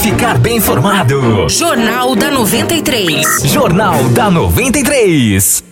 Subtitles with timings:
[0.00, 1.46] ficar bem informado.
[1.50, 3.42] Jornal da 93.
[3.44, 5.62] Jornal da 93.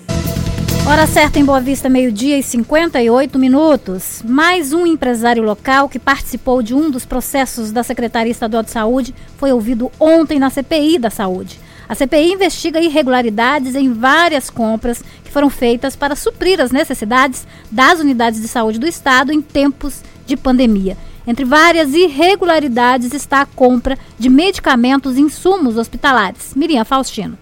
[0.86, 4.22] Hora certa em Boa Vista, meio-dia e 58 minutos.
[4.22, 9.14] Mais um empresário local que participou de um dos processos da Secretaria Estadual de Saúde
[9.39, 11.59] foi ouvido ontem na CPI da Saúde.
[11.89, 17.99] A CPI investiga irregularidades em várias compras que foram feitas para suprir as necessidades das
[17.99, 20.99] unidades de saúde do Estado em tempos de pandemia.
[21.29, 26.55] Entre várias irregularidades está a compra de medicamentos e insumos hospitalares.
[26.57, 27.39] Miriam Faustino.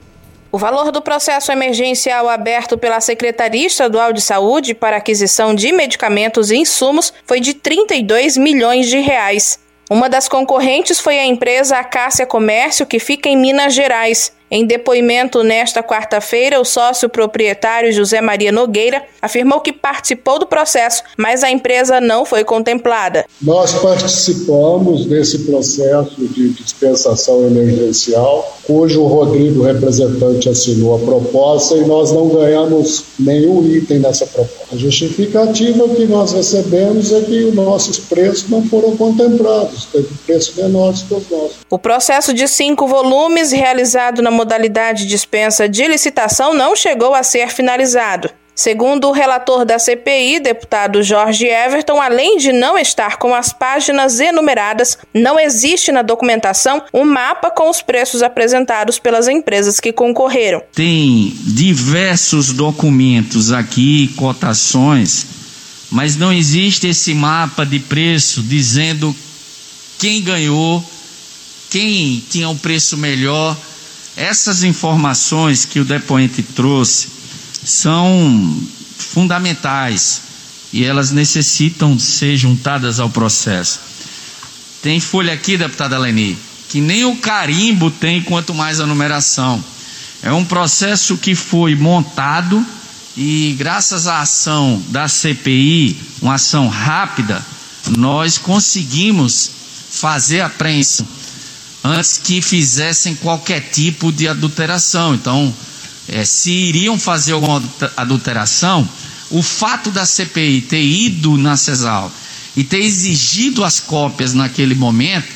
[0.51, 6.51] O valor do processo emergencial aberto pela Secretaria Estadual de Saúde para aquisição de medicamentos
[6.51, 9.61] e insumos foi de 32 milhões de reais.
[9.89, 14.33] Uma das concorrentes foi a empresa Acácia Comércio, que fica em Minas Gerais.
[14.49, 21.03] Em depoimento nesta quarta-feira, o sócio proprietário José Maria Nogueira afirmou que participou do processo,
[21.17, 23.25] mas a empresa não foi contemplada.
[23.43, 32.13] Nós participamos desse processo de dispensação emergencial, cujo Rodrigo, representante, assinou a proposta e nós
[32.13, 34.77] não ganhamos nenhum item nessa proposta.
[34.77, 40.55] A justificativa que nós recebemos é que os nossos preços não foram contemplados, teve preços
[40.55, 41.57] menores que os nossos.
[41.69, 47.49] O processo de cinco volumes, realizado na modalidade dispensa de licitação não chegou a ser
[47.49, 48.31] finalizado.
[48.55, 54.19] Segundo o relator da CPI, deputado Jorge Everton, além de não estar com as páginas
[54.19, 60.63] enumeradas, não existe na documentação um mapa com os preços apresentados pelas empresas que concorreram.
[60.75, 65.27] Tem diversos documentos aqui, cotações,
[65.91, 69.15] mas não existe esse mapa de preço dizendo
[69.99, 70.83] quem ganhou,
[71.69, 73.55] quem tinha um preço melhor
[74.17, 77.09] essas informações que o depoente trouxe
[77.63, 78.63] são
[78.97, 80.23] fundamentais
[80.73, 83.81] e elas necessitam ser juntadas ao processo.
[84.83, 86.39] Tem folha aqui, deputada Leni,
[86.69, 89.63] que nem o carimbo tem, quanto mais a numeração.
[90.23, 92.65] É um processo que foi montado
[93.17, 97.45] e, graças à ação da CPI, uma ação rápida,
[97.97, 99.51] nós conseguimos
[99.91, 101.07] fazer a apreensão
[101.87, 105.15] antes que fizessem qualquer tipo de adulteração.
[105.15, 105.55] Então,
[106.09, 107.63] é, se iriam fazer alguma
[107.97, 108.89] adulteração,
[109.31, 112.11] o fato da CPI ter ido na CESAL
[112.57, 115.29] e ter exigido as cópias naquele momento,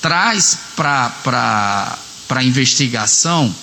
[0.00, 1.98] traz para
[2.28, 3.54] a investigação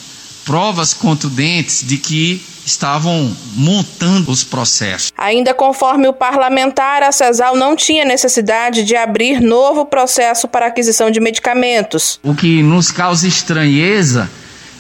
[0.46, 5.09] provas contundentes de que estavam montando os processos.
[5.22, 11.12] Ainda conforme o parlamentar, a CESAL não tinha necessidade de abrir novo processo para aquisição
[11.12, 12.18] de medicamentos.
[12.24, 14.32] O que nos causa estranheza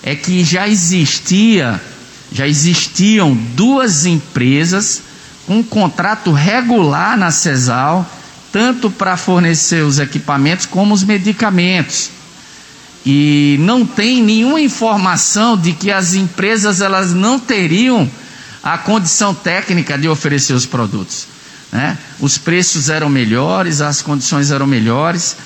[0.01, 1.77] é que já existia,
[2.31, 5.01] já existiam duas empresas
[5.45, 8.05] com um contrato regular na CESAL,
[8.49, 12.11] tanto para fornecer os equipamentos como os medicamentos
[13.05, 18.09] e não tem nenhuma informação de que as empresas elas não teriam
[18.63, 21.27] a condição técnica de oferecer os produtos.
[21.71, 21.97] Né?
[22.19, 25.37] Os preços eram melhores, as condições eram melhores,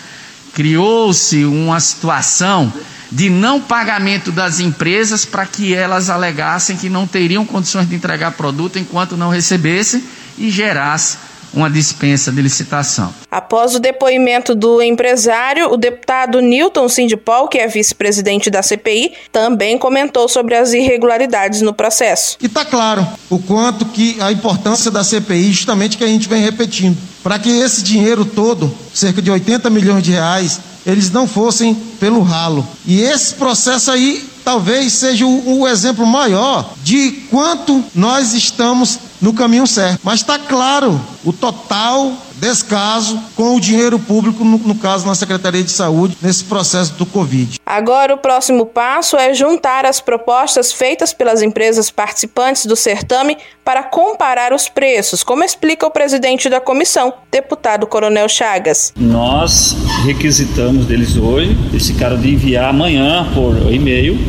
[0.53, 2.71] criou-se uma situação
[3.11, 8.31] de não pagamento das empresas para que elas alegassem que não teriam condições de entregar
[8.31, 10.03] produto enquanto não recebessem
[10.37, 11.17] e gerasse
[11.53, 13.13] uma dispensa de licitação.
[13.29, 19.77] Após o depoimento do empresário, o deputado Newton Sindipol, que é vice-presidente da CPI, também
[19.77, 22.37] comentou sobre as irregularidades no processo.
[22.41, 26.41] E está claro o quanto que a importância da CPI, justamente que a gente vem
[26.41, 31.73] repetindo, para que esse dinheiro todo, cerca de 80 milhões de reais, eles não fossem
[31.99, 32.67] pelo ralo.
[32.85, 39.33] E esse processo aí talvez seja o, o exemplo maior de quanto nós estamos no
[39.33, 40.01] caminho certo.
[40.03, 45.63] Mas está claro o total descaso com o dinheiro público, no, no, caso na Secretaria
[45.63, 47.57] de Saúde, nesse processo do Covid.
[47.65, 53.81] Agora, o próximo passo é juntar as propostas feitas pelas empresas participantes do certame para
[53.81, 58.91] comparar os preços, como explica o presidente da comissão, deputado Coronel Chagas.
[58.97, 64.19] Nós requisitamos deles hoje, eles ficaram de enviar amanhã por e-mail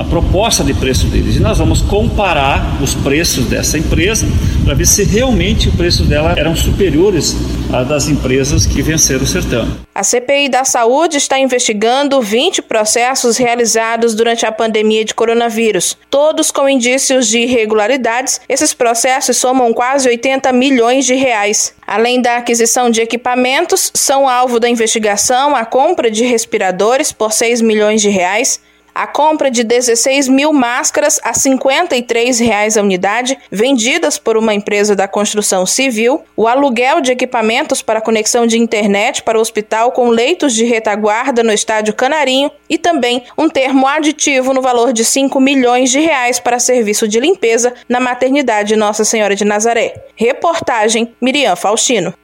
[0.00, 1.36] a proposta de preço deles.
[1.36, 4.26] E nós vamos comparar os preços dessa empresa
[4.64, 7.36] para ver se realmente o preço dela eram superiores
[7.70, 9.72] a das empresas que venceram o certame.
[9.94, 16.50] A CPI da Saúde está investigando 20 processos realizados durante a pandemia de coronavírus, todos
[16.50, 18.40] com indícios de irregularidades.
[18.48, 21.74] Esses processos somam quase 80 milhões de reais.
[21.86, 27.60] Além da aquisição de equipamentos, são alvo da investigação a compra de respiradores por 6
[27.60, 28.60] milhões de reais,
[28.94, 34.94] a compra de 16 mil máscaras a 53 reais a unidade, vendidas por uma empresa
[34.94, 40.08] da construção civil, o aluguel de equipamentos para conexão de internet para o hospital com
[40.08, 45.40] leitos de retaguarda no estádio Canarinho e também um termo aditivo no valor de 5
[45.40, 49.94] milhões de reais para serviço de limpeza na maternidade Nossa Senhora de Nazaré.
[50.16, 52.14] Reportagem Miriam Faustino.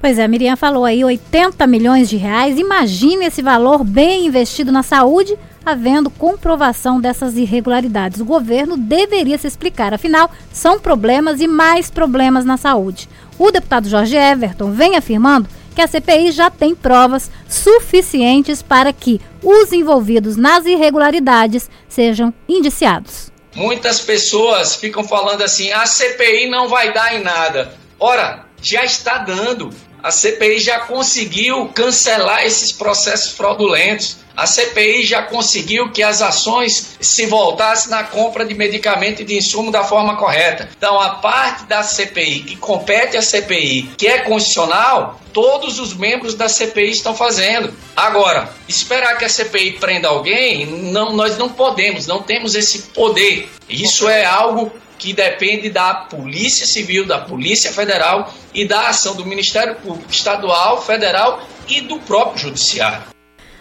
[0.00, 2.58] Pois é, a Miriam falou aí 80 milhões de reais.
[2.58, 8.20] Imagine esse valor bem investido na saúde havendo comprovação dessas irregularidades.
[8.20, 13.08] O governo deveria se explicar, afinal, são problemas e mais problemas na saúde.
[13.38, 19.20] O deputado Jorge Everton vem afirmando que a CPI já tem provas suficientes para que
[19.42, 23.32] os envolvidos nas irregularidades sejam indiciados.
[23.54, 27.72] Muitas pessoas ficam falando assim: a CPI não vai dar em nada.
[27.98, 29.70] Ora, já está dando.
[30.02, 34.16] A CPI já conseguiu cancelar esses processos fraudulentos.
[34.36, 39.36] A CPI já conseguiu que as ações se voltassem na compra de medicamento e de
[39.36, 40.68] insumo da forma correta.
[40.76, 46.34] Então, a parte da CPI que compete à CPI, que é constitucional, todos os membros
[46.34, 47.72] da CPI estão fazendo.
[47.96, 53.48] Agora, esperar que a CPI prenda alguém, não, nós não podemos, não temos esse poder.
[53.68, 59.26] Isso é algo que depende da Polícia Civil, da Polícia Federal e da ação do
[59.26, 63.14] Ministério Público Estadual, Federal e do próprio Judiciário.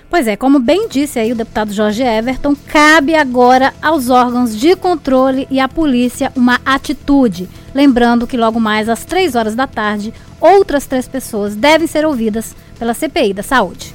[0.10, 4.76] Pois é, como bem disse aí o deputado Jorge Everton, cabe agora aos órgãos de
[4.76, 7.50] controle e à polícia uma atitude.
[7.74, 12.56] Lembrando que logo mais às três horas da tarde, outras três pessoas devem ser ouvidas
[12.78, 13.92] pela CPI da Saúde.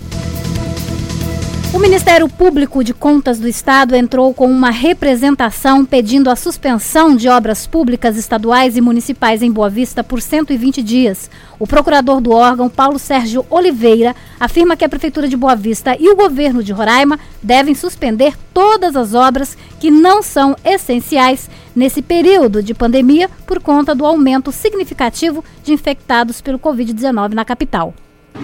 [1.71, 7.29] O Ministério Público de Contas do Estado entrou com uma representação pedindo a suspensão de
[7.29, 11.31] obras públicas estaduais e municipais em Boa Vista por 120 dias.
[11.59, 16.09] O procurador do órgão, Paulo Sérgio Oliveira, afirma que a Prefeitura de Boa Vista e
[16.09, 22.63] o governo de Roraima devem suspender todas as obras que não são essenciais nesse período
[22.63, 27.93] de pandemia por conta do aumento significativo de infectados pelo Covid-19 na capital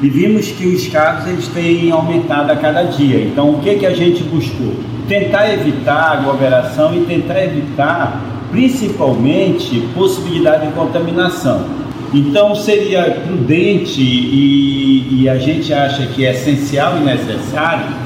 [0.02, 3.24] e vimos que os casos eles têm aumentado a cada dia.
[3.24, 4.74] Então, o que, que a gente buscou?
[5.08, 8.20] Tentar evitar aglomeração e tentar evitar,
[8.50, 11.64] principalmente, possibilidade de contaminação.
[12.12, 18.04] Então, seria prudente e, e a gente acha que é essencial e necessário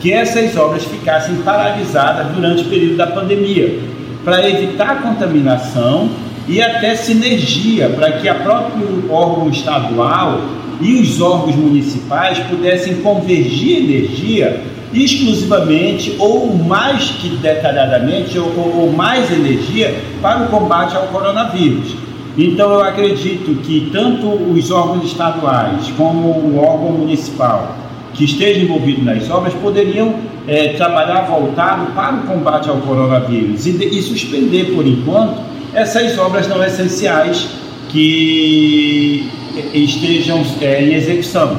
[0.00, 3.78] que essas obras ficassem paralisadas durante o período da pandemia,
[4.24, 6.10] para evitar a contaminação
[6.48, 10.40] e até sinergia, para que a próprio órgão estadual
[10.80, 19.30] e os órgãos municipais pudessem convergir energia exclusivamente ou mais que detalhadamente ou, ou, mais
[19.32, 21.94] energia para o combate ao coronavírus.
[22.36, 27.76] Então eu acredito que tanto os órgãos estaduais como o órgão municipal
[28.14, 30.14] que esteja envolvido nas obras poderiam
[30.46, 35.40] é, trabalhar voltado para o combate ao coronavírus e, e suspender por enquanto
[35.74, 37.48] essas obras não essenciais
[37.88, 39.30] que
[39.74, 41.58] estejam é, em execução.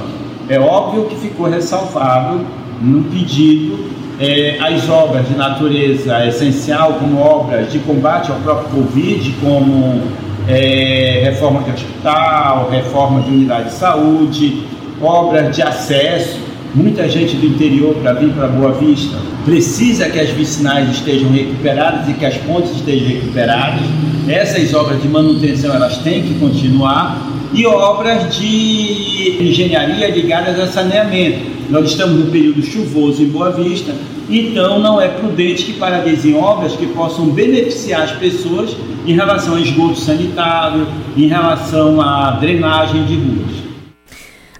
[0.49, 2.41] É óbvio que ficou ressalvado
[2.81, 9.33] no pedido é, as obras de natureza essencial, como obras de combate ao próprio Covid,
[9.41, 10.01] como
[10.47, 14.63] é, reforma de hospital, reforma de unidade de saúde,
[15.01, 16.39] obras de acesso.
[16.75, 19.15] Muita gente do interior para vir para Boa Vista
[19.45, 23.81] precisa que as vicinais estejam recuperadas e que as pontes estejam recuperadas.
[24.27, 27.21] Essas obras de manutenção elas têm que continuar
[27.53, 31.53] e obras de engenharia ligadas a saneamento.
[31.69, 33.93] Nós estamos no período chuvoso em Boa Vista,
[34.29, 38.75] então não é prudente que paralisem obras que possam beneficiar as pessoas
[39.05, 43.63] em relação a esgoto sanitário, em relação à drenagem de ruas.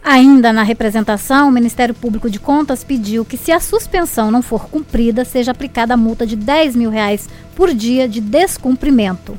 [0.04, 4.66] Ainda na representação, o Ministério Público de Contas pediu que, se a suspensão não for
[4.68, 9.38] cumprida, seja aplicada a multa de 10 mil reais por dia de descumprimento.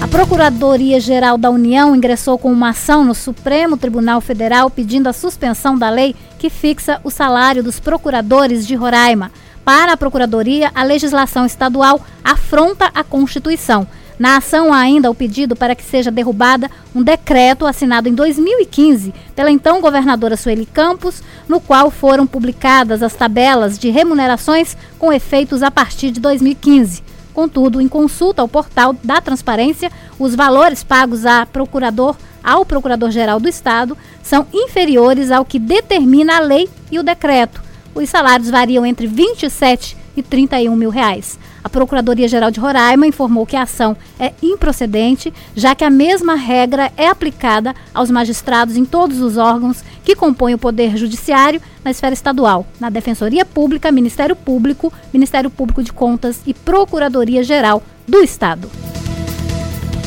[0.00, 5.76] A Procuradoria-Geral da União ingressou com uma ação no Supremo Tribunal Federal pedindo a suspensão
[5.76, 9.30] da lei que fixa o salário dos procuradores de Roraima.
[9.62, 13.86] Para a Procuradoria, a legislação estadual afronta a Constituição.
[14.18, 19.14] Na ação há ainda o pedido para que seja derrubada um decreto assinado em 2015
[19.36, 25.62] pela então governadora Sueli Campos, no qual foram publicadas as tabelas de remunerações com efeitos
[25.62, 27.09] a partir de 2015.
[27.32, 33.48] Contudo, em consulta ao portal da Transparência, os valores pagos a procurador, ao Procurador-Geral do
[33.48, 37.62] Estado são inferiores ao que determina a lei e o decreto.
[37.94, 41.38] Os salários variam entre 27 e 31 mil reais.
[41.62, 46.90] A Procuradoria-Geral de Roraima informou que a ação é improcedente, já que a mesma regra
[46.96, 52.14] é aplicada aos magistrados em todos os órgãos que compõem o Poder Judiciário na esfera
[52.14, 58.70] estadual, na Defensoria Pública, Ministério Público, Ministério Público de Contas e Procuradoria-Geral do Estado.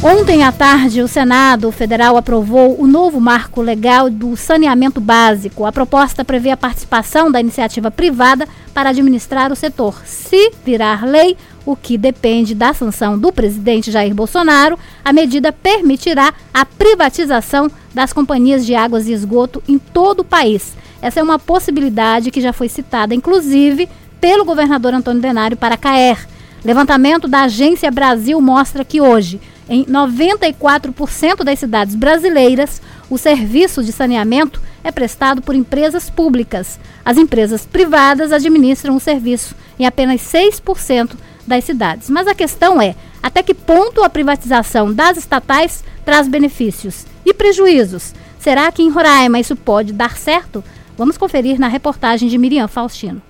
[0.06, 5.66] Ontem à tarde, o Senado Federal aprovou o novo marco legal do saneamento básico.
[5.66, 10.02] A proposta prevê a participação da iniciativa privada para administrar o setor.
[10.06, 16.34] Se virar lei, o que depende da sanção do presidente Jair Bolsonaro, a medida permitirá
[16.54, 20.74] a privatização das companhias de águas e esgoto em todo o país.
[21.02, 23.90] Essa é uma possibilidade que já foi citada, inclusive,
[24.20, 26.28] pelo governador Antônio Denário para Caer.
[26.64, 32.82] Levantamento da Agência Brasil mostra que hoje em 94% das cidades brasileiras,
[33.14, 36.80] o serviço de saneamento é prestado por empresas públicas.
[37.06, 41.12] As empresas privadas administram o serviço em apenas 6%
[41.46, 42.10] das cidades.
[42.10, 48.16] Mas a questão é: até que ponto a privatização das estatais traz benefícios e prejuízos?
[48.40, 50.64] Será que em Roraima isso pode dar certo?
[50.98, 53.22] Vamos conferir na reportagem de Miriam Faustino.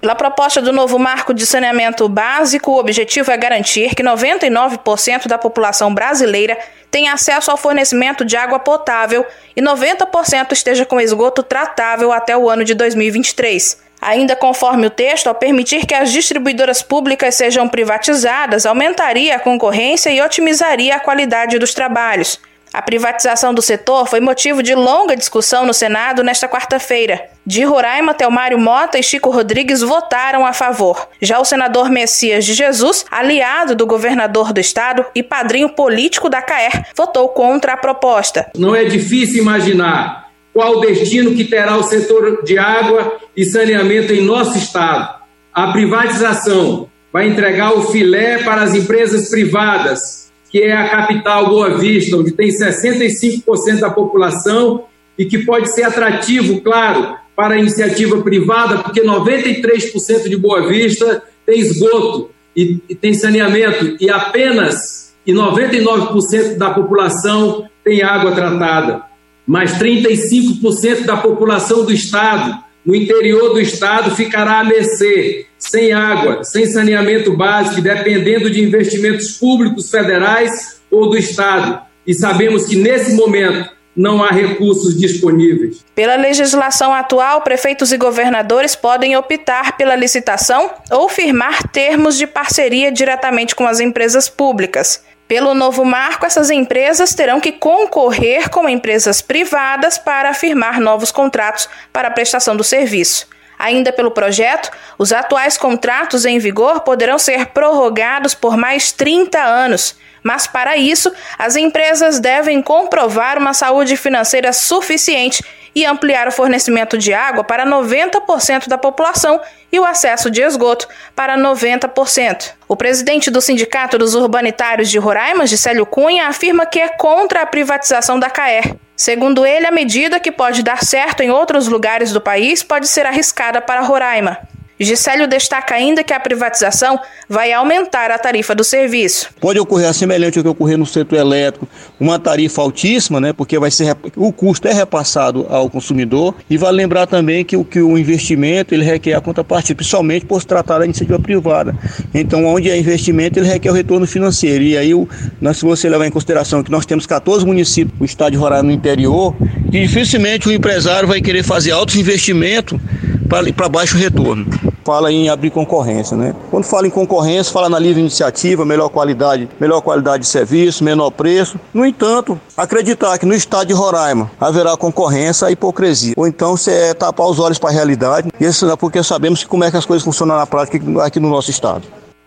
[0.00, 5.36] Pela proposta do novo marco de saneamento básico, o objetivo é garantir que 99% da
[5.36, 6.56] população brasileira
[6.90, 12.48] tenha acesso ao fornecimento de água potável e 90% esteja com esgoto tratável até o
[12.48, 13.78] ano de 2023.
[14.00, 20.08] Ainda conforme o texto, ao permitir que as distribuidoras públicas sejam privatizadas, aumentaria a concorrência
[20.08, 22.40] e otimizaria a qualidade dos trabalhos.
[22.72, 27.20] A privatização do setor foi motivo de longa discussão no Senado nesta quarta-feira.
[27.44, 31.08] De Roraima, Telmário Mota e Chico Rodrigues votaram a favor.
[31.20, 36.40] Já o senador Messias de Jesus, aliado do governador do estado e padrinho político da
[36.40, 38.50] CAER, votou contra a proposta.
[38.56, 44.22] Não é difícil imaginar qual destino que terá o setor de água e saneamento em
[44.22, 45.20] nosso estado.
[45.52, 50.19] A privatização vai entregar o filé para as empresas privadas
[50.50, 54.84] que é a capital Boa Vista, onde tem 65% da população
[55.16, 61.22] e que pode ser atrativo, claro, para a iniciativa privada, porque 93% de Boa Vista
[61.46, 69.02] tem esgoto e, e tem saneamento e apenas e 99% da população tem água tratada.
[69.46, 76.42] Mas 35% da população do estado, no interior do estado, ficará à mercê sem água,
[76.42, 81.80] sem saneamento básico, dependendo de investimentos públicos federais ou do Estado.
[82.06, 85.84] E sabemos que nesse momento não há recursos disponíveis.
[85.94, 92.90] Pela legislação atual, prefeitos e governadores podem optar pela licitação ou firmar termos de parceria
[92.90, 95.04] diretamente com as empresas públicas.
[95.30, 101.68] Pelo novo marco, essas empresas terão que concorrer com empresas privadas para firmar novos contratos
[101.92, 103.28] para a prestação do serviço.
[103.56, 109.94] Ainda pelo projeto, os atuais contratos em vigor poderão ser prorrogados por mais 30 anos.
[110.20, 116.98] Mas para isso, as empresas devem comprovar uma saúde financeira suficiente e ampliar o fornecimento
[116.98, 119.40] de água para 90% da população
[119.72, 122.52] e o acesso de esgoto para 90%.
[122.68, 127.46] O presidente do Sindicato dos Urbanitários de Roraima, Gisélio Cunha, afirma que é contra a
[127.46, 128.74] privatização da CAER.
[128.96, 133.06] Segundo ele, a medida que pode dar certo em outros lugares do país pode ser
[133.06, 134.38] arriscada para Roraima.
[134.82, 139.28] Gisélio destaca ainda que a privatização vai aumentar a tarifa do serviço.
[139.38, 141.68] Pode ocorrer semelhante ao que ocorrer no setor elétrico,
[142.00, 146.78] uma tarifa altíssima, né, porque vai ser o custo é repassado ao consumidor e vale
[146.78, 150.78] lembrar também que o que o investimento ele requer a contrapartida, principalmente por se tratar
[150.78, 151.76] da iniciativa privada.
[152.14, 154.64] Então, onde é investimento, ele requer o retorno financeiro.
[154.64, 155.06] E aí, o,
[155.52, 158.72] se você levar em consideração que nós temos 14 municípios, o estado de Roraima no
[158.72, 159.36] interior,
[159.68, 162.80] dificilmente o empresário vai querer fazer altos investimentos
[163.28, 166.34] para baixo retorno fala em abrir concorrência, né?
[166.50, 171.10] Quando fala em concorrência, fala na livre iniciativa, melhor qualidade, melhor qualidade de serviço, menor
[171.10, 171.58] preço.
[171.72, 176.14] No entanto, acreditar que no estado de Roraima haverá concorrência é hipocrisia.
[176.16, 179.64] Ou então você é tapar os olhos para a realidade, isso é porque sabemos como
[179.64, 181.82] é que as coisas funcionam na prática aqui no nosso estado.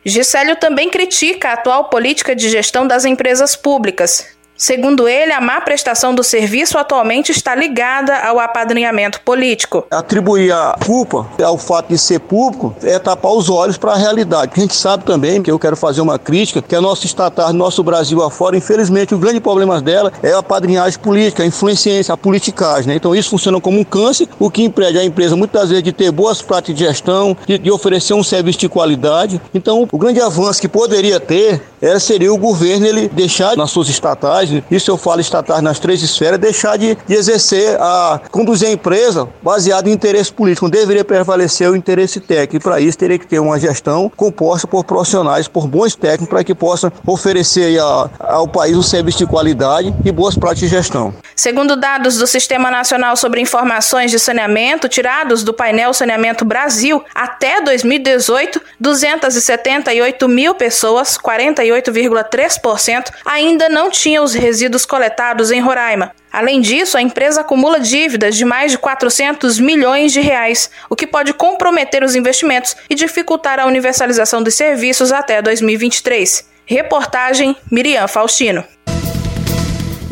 [0.05, 4.25] Gisélio também critica a atual política de gestão das empresas públicas,
[4.63, 9.85] Segundo ele, a má prestação do serviço atualmente está ligada ao apadrinhamento político.
[9.91, 14.53] Atribuir a culpa ao fato de ser público é tapar os olhos para a realidade.
[14.55, 17.83] A gente sabe também que eu quero fazer uma crítica que a nossa estatal, nosso
[17.83, 22.87] Brasil afora, infelizmente, o grande problema dela é a padrinhagem política, a influência, a politicagem.
[22.87, 22.95] Né?
[22.95, 26.09] Então isso funciona como um câncer, o que impede a empresa muitas vezes de ter
[26.09, 29.41] boas práticas de gestão, de, de oferecer um serviço de qualidade.
[29.53, 33.89] Então o grande avanço que poderia ter é, seria o governo ele deixar nas suas
[33.89, 38.71] estatais isso eu falo estatais nas três esferas, deixar de, de exercer, a conduzir a
[38.71, 40.65] empresa baseado em interesse político.
[40.65, 42.55] Não deveria prevalecer o interesse técnico.
[42.55, 46.43] E para isso teria que ter uma gestão composta por profissionais, por bons técnicos, para
[46.43, 51.13] que possam oferecer a, ao país um serviço de qualidade e boas práticas de gestão.
[51.35, 57.61] Segundo dados do Sistema Nacional sobre Informações de Saneamento, tirados do painel Saneamento Brasil, até
[57.61, 66.11] 2018, 278 mil pessoas, 48,3%, ainda não tinham os resíduos coletados em Roraima.
[66.29, 71.07] Além disso, a empresa acumula dívidas de mais de 400 milhões de reais, o que
[71.07, 76.45] pode comprometer os investimentos e dificultar a universalização dos serviços até 2023.
[76.65, 78.65] Reportagem Miriam Faustino.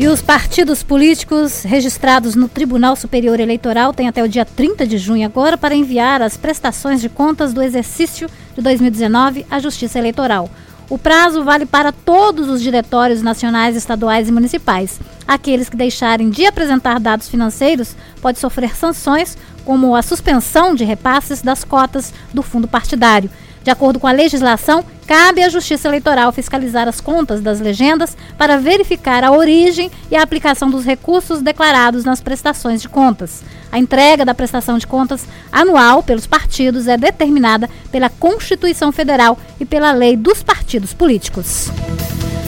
[0.00, 4.96] E os partidos políticos registrados no Tribunal Superior Eleitoral têm até o dia 30 de
[4.96, 10.48] junho agora para enviar as prestações de contas do exercício de 2019 à Justiça Eleitoral.
[10.92, 15.00] O prazo vale para todos os diretórios nacionais, estaduais e municipais.
[15.26, 21.40] Aqueles que deixarem de apresentar dados financeiros podem sofrer sanções, como a suspensão de repasses
[21.40, 23.30] das cotas do fundo partidário.
[23.62, 28.58] De acordo com a legislação, cabe à Justiça Eleitoral fiscalizar as contas das legendas para
[28.58, 33.42] verificar a origem e a aplicação dos recursos declarados nas prestações de contas.
[33.70, 39.64] A entrega da prestação de contas anual pelos partidos é determinada pela Constituição Federal e
[39.64, 41.70] pela Lei dos Partidos Políticos.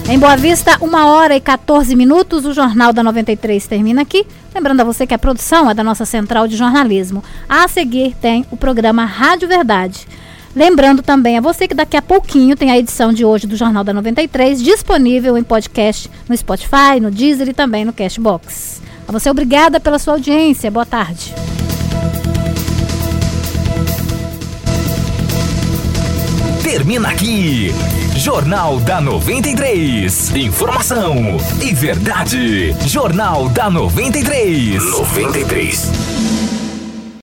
[0.06, 4.26] Em Boa Vista, uma hora e 14 minutos, o Jornal da 93 termina aqui.
[4.54, 7.24] Lembrando a você que a produção é da nossa central de jornalismo.
[7.48, 10.06] A seguir tem o programa Rádio Verdade.
[10.54, 13.82] Lembrando também a você que daqui a pouquinho tem a edição de hoje do Jornal
[13.82, 18.80] da 93 disponível em podcast no Spotify, no Deezer e também no Cashbox.
[19.06, 20.70] A você obrigada pela sua audiência.
[20.70, 21.34] Boa tarde.
[26.62, 27.72] Termina aqui.
[28.16, 30.34] Jornal da 93.
[30.36, 32.74] Informação e verdade.
[32.86, 34.82] Jornal da 93.
[34.82, 36.53] 93.